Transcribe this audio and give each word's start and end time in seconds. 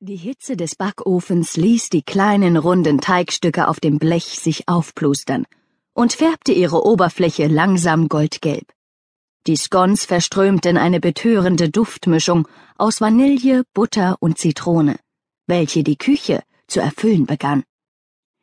Die 0.00 0.14
Hitze 0.14 0.56
des 0.56 0.76
Backofens 0.76 1.56
ließ 1.56 1.88
die 1.88 2.02
kleinen 2.02 2.56
runden 2.56 3.00
Teigstücke 3.00 3.66
auf 3.66 3.80
dem 3.80 3.98
Blech 3.98 4.38
sich 4.38 4.68
aufplustern 4.68 5.44
und 5.92 6.12
färbte 6.12 6.52
ihre 6.52 6.86
Oberfläche 6.86 7.48
langsam 7.48 8.08
goldgelb. 8.08 8.72
Die 9.48 9.56
Scones 9.56 10.04
verströmten 10.04 10.76
eine 10.76 11.00
betörende 11.00 11.68
Duftmischung 11.68 12.46
aus 12.76 13.00
Vanille, 13.00 13.64
Butter 13.74 14.16
und 14.20 14.38
Zitrone, 14.38 15.00
welche 15.48 15.82
die 15.82 15.96
Küche 15.96 16.44
zu 16.68 16.78
erfüllen 16.78 17.26
begann. 17.26 17.64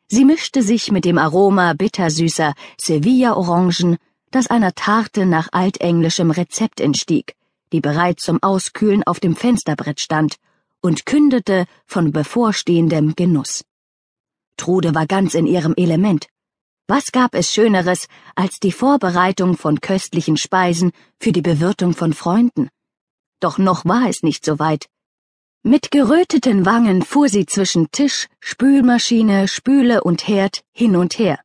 Sie 0.08 0.26
mischte 0.26 0.62
sich 0.62 0.92
mit 0.92 1.06
dem 1.06 1.16
Aroma 1.16 1.72
bittersüßer 1.72 2.52
Sevilla-Orangen, 2.78 3.96
das 4.30 4.48
einer 4.48 4.74
Tarte 4.74 5.24
nach 5.24 5.48
altenglischem 5.52 6.32
Rezept 6.32 6.80
entstieg, 6.82 7.34
die 7.72 7.80
bereits 7.80 8.24
zum 8.24 8.42
Auskühlen 8.42 9.04
auf 9.04 9.20
dem 9.20 9.34
Fensterbrett 9.34 10.00
stand 10.00 10.36
und 10.80 11.06
kündete 11.06 11.66
von 11.86 12.12
bevorstehendem 12.12 13.14
Genuss. 13.14 13.64
Trude 14.56 14.94
war 14.94 15.06
ganz 15.06 15.34
in 15.34 15.46
ihrem 15.46 15.74
Element. 15.76 16.28
Was 16.88 17.10
gab 17.10 17.34
es 17.34 17.52
Schöneres 17.52 18.06
als 18.36 18.60
die 18.60 18.70
Vorbereitung 18.70 19.56
von 19.56 19.80
köstlichen 19.80 20.36
Speisen 20.36 20.92
für 21.18 21.32
die 21.32 21.42
Bewirtung 21.42 21.94
von 21.94 22.12
Freunden? 22.12 22.68
Doch 23.40 23.58
noch 23.58 23.84
war 23.84 24.08
es 24.08 24.22
nicht 24.22 24.44
so 24.44 24.58
weit. 24.58 24.86
Mit 25.64 25.90
geröteten 25.90 26.64
Wangen 26.64 27.02
fuhr 27.02 27.28
sie 27.28 27.44
zwischen 27.44 27.90
Tisch, 27.90 28.28
Spülmaschine, 28.38 29.48
Spüle 29.48 30.04
und 30.04 30.28
Herd 30.28 30.62
hin 30.72 30.94
und 30.94 31.18
her, 31.18 31.40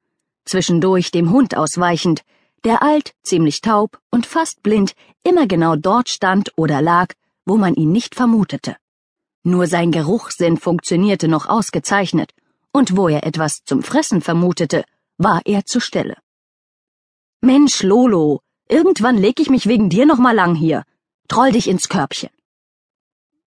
zwischendurch 0.45 1.09
dem 1.09 1.31
Hund 1.31 1.57
ausweichend, 1.57 2.23
der 2.63 2.83
alt, 2.83 3.15
ziemlich 3.23 3.61
taub 3.61 3.99
und 4.11 4.27
fast 4.27 4.61
blind 4.61 4.93
immer 5.23 5.47
genau 5.47 5.75
dort 5.75 6.07
stand 6.07 6.51
oder 6.55 6.83
lag, 6.83 7.15
wo 7.45 7.57
man 7.57 7.73
ihn 7.73 7.91
nicht 7.91 8.13
vermutete. 8.13 8.75
Nur 9.43 9.67
sein 9.67 9.91
Geruchssinn 9.91 10.57
funktionierte 10.57 11.27
noch 11.27 11.47
ausgezeichnet, 11.47 12.31
und 12.71 12.95
wo 12.95 13.07
er 13.07 13.25
etwas 13.25 13.63
zum 13.65 13.81
Fressen 13.83 14.21
vermutete, 14.21 14.85
war 15.17 15.41
er 15.45 15.65
zur 15.65 15.81
Stelle. 15.81 16.17
Mensch, 17.41 17.81
Lolo, 17.81 18.41
irgendwann 18.69 19.17
leg 19.17 19.39
ich 19.39 19.49
mich 19.49 19.65
wegen 19.67 19.89
dir 19.89 20.05
noch 20.05 20.19
mal 20.19 20.35
lang 20.35 20.53
hier. 20.55 20.83
Troll 21.27 21.51
dich 21.51 21.67
ins 21.67 21.89
Körbchen. 21.89 22.29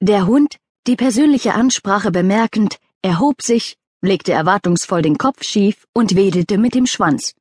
Der 0.01 0.27
Hund, 0.27 0.57
die 0.87 0.97
persönliche 0.97 1.55
Ansprache 1.55 2.11
bemerkend, 2.11 2.79
erhob 3.03 3.41
sich, 3.41 3.77
legte 4.03 4.33
erwartungsvoll 4.33 5.03
den 5.03 5.17
Kopf 5.17 5.45
schief 5.45 5.87
und 5.93 6.17
wedelte 6.17 6.59
mit 6.59 6.75
dem 6.75 6.87
Schwanz. 6.87 7.35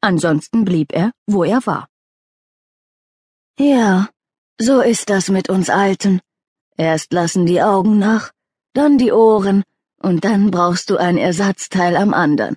Ansonsten 0.00 0.64
blieb 0.64 0.92
er, 0.92 1.12
wo 1.26 1.44
er 1.44 1.64
war. 1.66 1.88
Ja, 3.58 4.08
so 4.58 4.80
ist 4.80 5.10
das 5.10 5.28
mit 5.28 5.48
uns 5.48 5.70
Alten, 5.70 6.20
Erst 6.80 7.12
lassen 7.12 7.44
die 7.44 7.60
Augen 7.60 7.98
nach, 7.98 8.30
dann 8.72 8.96
die 8.96 9.12
Ohren, 9.12 9.64
und 9.98 10.24
dann 10.24 10.50
brauchst 10.50 10.88
du 10.88 10.96
ein 10.96 11.18
Ersatzteil 11.18 11.94
am 11.94 12.14
andern. 12.14 12.56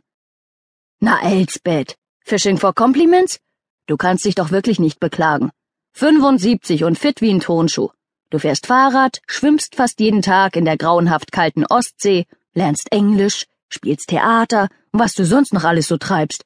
Na, 1.02 1.21
Elsbeth, 1.21 1.97
Fishing 2.21 2.57
for 2.57 2.73
Compliments? 2.73 3.41
Du 3.85 3.97
kannst 3.97 4.23
dich 4.23 4.35
doch 4.35 4.49
wirklich 4.49 4.80
nicht 4.80 5.02
beklagen. 5.02 5.52
75 5.91 6.85
und 6.85 6.97
fit 6.97 7.19
wie 7.19 7.33
ein 7.33 7.41
Turnschuh. 7.41 7.89
Du 8.30 8.39
fährst 8.39 8.65
Fahrrad, 8.65 9.19
schwimmst 9.27 9.75
fast 9.75 9.99
jeden 9.99 10.21
Tag 10.21 10.55
in 10.55 10.63
der 10.63 10.77
grauenhaft 10.77 11.33
kalten 11.33 11.65
Ostsee, 11.65 12.25
lernst 12.53 12.93
Englisch, 12.93 13.47
spielst 13.67 14.08
Theater, 14.08 14.69
was 14.93 15.15
du 15.15 15.25
sonst 15.25 15.53
noch 15.53 15.65
alles 15.65 15.89
so 15.89 15.97
treibst. 15.97 16.45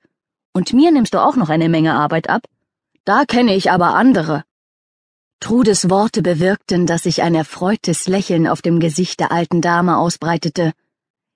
Und 0.52 0.73
mir 0.73 0.91
nimmst 0.91 1.14
du 1.14 1.19
auch 1.19 1.36
noch 1.36 1.50
eine 1.50 1.69
Menge 1.69 1.94
Arbeit 1.94 2.28
ab. 2.28 2.41
Da 3.06 3.25
kenne 3.25 3.53
ich 3.53 3.69
aber 3.69 3.94
andere. 3.94 4.45
Trudes 5.40 5.90
Worte 5.90 6.22
bewirkten, 6.22 6.88
dass 6.88 7.04
sich 7.04 7.22
ein 7.22 7.36
erfreutes 7.36 8.08
Lächeln 8.08 8.48
auf 8.48 8.62
dem 8.62 8.80
Gesicht 8.80 9.20
der 9.20 9.32
alten 9.32 9.62
Dame 9.62 9.98
ausbreitete. 9.98 10.74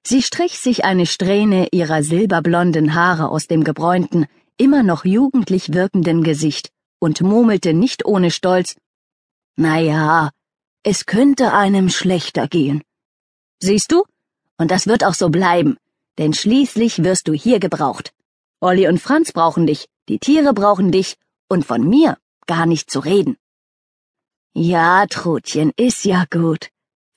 Sie 0.05 0.23
strich 0.23 0.57
sich 0.59 0.83
eine 0.83 1.05
Strähne 1.05 1.67
ihrer 1.71 2.03
silberblonden 2.03 2.95
Haare 2.95 3.29
aus 3.29 3.47
dem 3.47 3.63
gebräunten, 3.63 4.25
immer 4.57 4.83
noch 4.83 5.05
jugendlich 5.05 5.73
wirkenden 5.73 6.23
Gesicht 6.23 6.71
und 6.99 7.21
murmelte 7.21 7.73
nicht 7.73 8.05
ohne 8.05 8.31
Stolz 8.31 8.75
Na 9.55 9.79
ja, 9.79 10.31
es 10.83 11.05
könnte 11.05 11.53
einem 11.53 11.89
schlechter 11.89 12.47
gehen. 12.47 12.81
Siehst 13.59 13.91
du? 13.91 14.03
Und 14.57 14.71
das 14.71 14.87
wird 14.87 15.03
auch 15.03 15.13
so 15.13 15.29
bleiben, 15.29 15.77
denn 16.17 16.33
schließlich 16.33 17.03
wirst 17.03 17.27
du 17.27 17.33
hier 17.33 17.59
gebraucht. 17.59 18.13
Olli 18.59 18.87
und 18.87 18.99
Franz 18.99 19.31
brauchen 19.31 19.67
dich, 19.67 19.87
die 20.09 20.19
Tiere 20.19 20.53
brauchen 20.53 20.91
dich 20.91 21.17
und 21.47 21.65
von 21.65 21.87
mir 21.87 22.17
gar 22.47 22.65
nicht 22.65 22.89
zu 22.89 22.99
reden. 22.99 23.37
Ja, 24.53 25.05
Trutchen, 25.07 25.71
ist 25.77 26.03
ja 26.03 26.25
gut. 26.29 26.69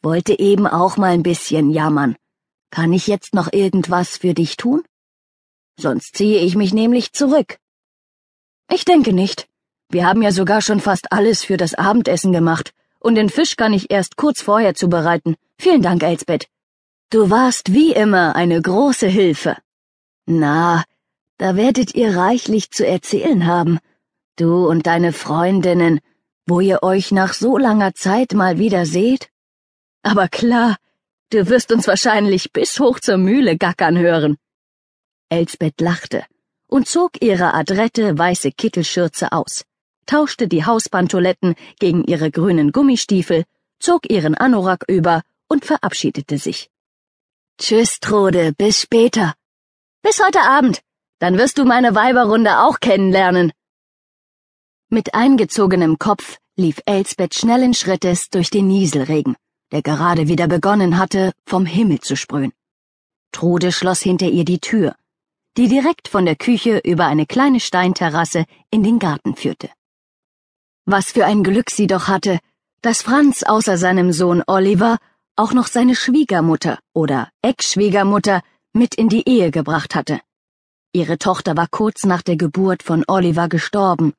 Wollte 0.03 0.39
eben 0.39 0.69
auch 0.69 0.97
mal 0.97 1.11
ein 1.11 1.25
bisschen 1.25 1.71
jammern. 1.71 2.17
Kann 2.71 2.93
ich 2.93 3.09
jetzt 3.09 3.35
noch 3.35 3.53
irgendwas 3.53 4.19
für 4.19 4.35
dich 4.35 4.57
tun? 4.57 4.83
Sonst 5.77 6.17
ziehe 6.17 6.41
ich 6.41 6.55
mich 6.55 6.73
nämlich 6.73 7.13
zurück. 7.13 7.59
Ich 8.73 8.85
denke 8.85 9.13
nicht. 9.13 9.49
Wir 9.91 10.07
haben 10.07 10.23
ja 10.23 10.31
sogar 10.31 10.63
schon 10.63 10.81
fast 10.81 11.13
alles 11.13 11.45
für 11.45 11.57
das 11.57 11.75
Abendessen 11.75 12.33
gemacht, 12.33 12.73
und 13.01 13.17
den 13.17 13.29
Fisch 13.29 13.57
kann 13.57 13.73
ich 13.73 13.91
erst 13.91 14.17
kurz 14.17 14.41
vorher 14.41 14.75
zubereiten. 14.75 15.37
Vielen 15.59 15.83
Dank, 15.83 16.03
Elsbeth. 16.03 16.47
Du 17.11 17.31
warst 17.31 17.73
wie 17.73 17.93
immer 17.93 18.37
eine 18.37 18.63
große 18.63 19.09
Hilfe. 19.09 19.57
Na, 20.27 20.85
da 21.39 21.57
werdet 21.57 21.95
ihr 21.95 22.17
reichlich 22.17 22.71
zu 22.71 22.87
erzählen 22.87 23.47
haben. 23.47 23.79
Du 24.37 24.69
und 24.69 24.87
deine 24.87 25.13
Freundinnen, 25.13 26.01
wo 26.47 26.61
ihr 26.61 26.83
euch 26.83 27.13
nach 27.13 27.33
so 27.33 27.59
langer 27.59 27.95
Zeit 27.95 28.33
mal 28.33 28.59
wieder 28.59 28.87
seht? 28.87 29.31
Aber 30.03 30.29
klar, 30.29 30.77
du 31.31 31.49
wirst 31.49 31.73
uns 31.73 31.87
wahrscheinlich 31.87 32.53
bis 32.53 32.79
hoch 32.79 33.01
zur 33.01 33.17
Mühle 33.17 33.57
gackern 33.57 33.99
hören. 33.99 34.37
Elsbeth 35.31 35.81
lachte 35.81 36.25
und 36.69 36.89
zog 36.89 37.23
ihre 37.23 37.55
adrette 37.55 38.19
weiße 38.19 38.53
Kittelschürze 38.53 39.33
aus, 39.33 39.65
tauschte 40.07 40.49
die 40.49 40.65
Hauspantoletten 40.65 41.55
gegen 41.79 42.05
ihre 42.05 42.31
grünen 42.31 42.73
Gummistiefel, 42.73 43.45
zog 43.79 44.11
ihren 44.11 44.35
Anorak 44.35 44.85
über 44.89 45.23
und 45.49 45.65
verabschiedete 45.65 46.39
sich. 46.39 46.71
Tschüss, 47.59 48.01
Trude, 48.01 48.53
bis 48.53 48.81
später. 48.81 49.35
Bis 50.03 50.23
heute 50.23 50.41
Abend. 50.41 50.81
Dann 51.21 51.39
wirst 51.39 51.59
du 51.59 51.65
meine 51.65 51.95
Weiberrunde 51.95 52.59
auch 52.59 52.81
kennenlernen. 52.81 53.53
Mit 54.95 55.13
eingezogenem 55.13 55.99
Kopf 55.99 56.39
lief 56.55 56.81
Elsbeth 56.87 57.35
schnellen 57.35 57.75
Schrittes 57.75 58.29
durch 58.31 58.49
den 58.49 58.69
Nieselregen, 58.69 59.35
der 59.73 59.83
gerade 59.83 60.29
wieder 60.29 60.47
begonnen 60.47 60.99
hatte, 60.99 61.33
vom 61.49 61.67
Himmel 61.67 61.99
zu 61.99 62.17
sprühen. 62.17 62.53
Trude 63.33 63.73
schloss 63.73 64.03
hinter 64.03 64.29
ihr 64.29 64.45
die 64.45 64.61
Tür, 64.61 64.95
die 65.57 65.67
direkt 65.67 66.07
von 66.07 66.25
der 66.25 66.37
Küche 66.37 66.81
über 66.85 67.07
eine 67.07 67.27
kleine 67.27 67.59
Steinterrasse 67.59 68.45
in 68.71 68.85
den 68.85 69.01
Garten 69.01 69.35
führte. 69.35 69.69
Was 70.85 71.07
für 71.07 71.27
ein 71.27 71.43
Glück 71.43 71.71
sie 71.71 71.89
doch 71.89 72.07
hatte, 72.07 72.39
dass 72.81 73.03
Franz 73.03 73.43
außer 73.43 73.77
seinem 73.77 74.13
Sohn 74.13 74.45
Oliver 74.47 74.99
auch 75.35 75.55
noch 75.55 75.67
seine 75.67 75.97
Schwiegermutter 75.97 76.79
oder 76.93 77.31
Ex-Schwiegermutter 77.43 78.43
mit 78.73 78.95
in 78.95 79.09
die 79.09 79.29
Ehe 79.29 79.51
gebracht 79.51 79.97
hatte. 79.97 80.21
Ihre 80.93 81.19
Tochter 81.19 81.57
war 81.57 81.67
kurz 81.69 82.05
nach 82.05 82.23
der 82.23 82.37
Geburt 82.37 82.85
von 82.85 83.03
Oliver 83.09 83.49
gestorben, 83.49 84.15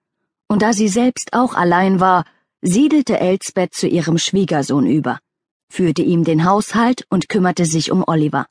und 0.47 0.61
da 0.61 0.73
sie 0.73 0.88
selbst 0.88 1.33
auch 1.33 1.56
allein 1.56 2.00
war, 2.00 2.25
siedelte 2.61 3.19
Elsbeth 3.19 3.73
zu 3.73 3.88
ihrem 3.88 4.17
Schwiegersohn 4.17 4.88
über, 4.88 5.19
führte 5.69 6.01
ihm 6.01 6.23
den 6.23 6.45
Haushalt 6.45 7.06
und 7.09 7.29
kümmerte 7.29 7.66
sich 7.66 7.91
um 7.91 8.03
Oliver. 8.07 8.47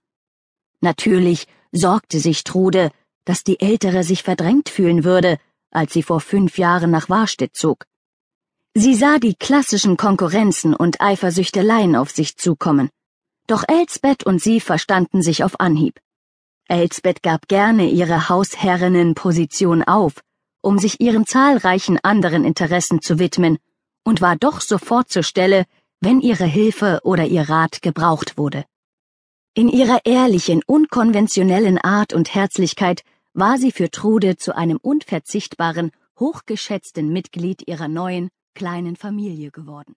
Natürlich 0.80 1.46
sorgte 1.72 2.20
sich 2.20 2.44
Trude, 2.44 2.90
dass 3.24 3.42
die 3.42 3.60
Ältere 3.60 4.04
sich 4.04 4.22
verdrängt 4.22 4.68
fühlen 4.68 5.04
würde, 5.04 5.38
als 5.70 5.92
sie 5.92 6.02
vor 6.02 6.20
fünf 6.20 6.58
Jahren 6.58 6.90
nach 6.90 7.08
Warstedt 7.08 7.56
zog. 7.56 7.86
Sie 8.74 8.94
sah 8.94 9.18
die 9.18 9.34
klassischen 9.34 9.96
Konkurrenzen 9.96 10.74
und 10.74 11.00
Eifersüchteleien 11.00 11.94
auf 11.96 12.10
sich 12.10 12.36
zukommen. 12.36 12.90
Doch 13.46 13.62
Elsbeth 13.68 14.24
und 14.24 14.42
sie 14.42 14.60
verstanden 14.60 15.22
sich 15.22 15.44
auf 15.44 15.60
Anhieb. 15.60 16.00
Elsbeth 16.66 17.22
gab 17.22 17.46
gerne 17.46 17.88
ihre 17.90 18.28
Hausherrinnenposition 18.28 19.82
auf, 19.82 20.23
um 20.64 20.78
sich 20.78 21.00
ihren 21.00 21.26
zahlreichen 21.26 21.98
anderen 22.02 22.44
Interessen 22.44 23.02
zu 23.02 23.18
widmen, 23.18 23.58
und 24.02 24.20
war 24.20 24.36
doch 24.36 24.60
sofort 24.60 25.10
zur 25.10 25.22
Stelle, 25.22 25.66
wenn 26.00 26.20
ihre 26.20 26.44
Hilfe 26.44 27.00
oder 27.04 27.26
ihr 27.26 27.48
Rat 27.48 27.82
gebraucht 27.82 28.36
wurde. 28.36 28.64
In 29.54 29.68
ihrer 29.68 30.00
ehrlichen, 30.04 30.62
unkonventionellen 30.66 31.78
Art 31.78 32.12
und 32.12 32.34
Herzlichkeit 32.34 33.02
war 33.32 33.58
sie 33.58 33.72
für 33.72 33.90
Trude 33.90 34.36
zu 34.36 34.56
einem 34.56 34.78
unverzichtbaren, 34.78 35.90
hochgeschätzten 36.18 37.12
Mitglied 37.12 37.66
ihrer 37.66 37.88
neuen, 37.88 38.30
kleinen 38.54 38.96
Familie 38.96 39.50
geworden. 39.50 39.94